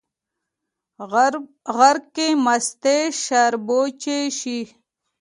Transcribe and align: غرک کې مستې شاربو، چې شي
غرک 1.77 2.03
کې 2.15 2.27
مستې 2.45 2.97
شاربو، 3.23 3.81
چې 4.01 4.15
شي 4.39 4.59